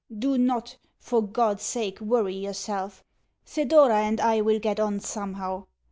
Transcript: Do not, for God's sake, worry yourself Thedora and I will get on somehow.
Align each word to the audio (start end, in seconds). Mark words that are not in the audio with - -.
Do 0.17 0.35
not, 0.35 0.77
for 0.97 1.21
God's 1.21 1.61
sake, 1.61 2.01
worry 2.01 2.33
yourself 2.33 3.03
Thedora 3.45 3.97
and 3.99 4.19
I 4.19 4.41
will 4.41 4.57
get 4.59 4.79
on 4.79 4.99
somehow. 4.99 5.67